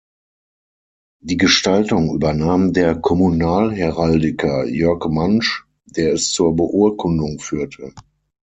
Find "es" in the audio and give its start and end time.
6.13-6.31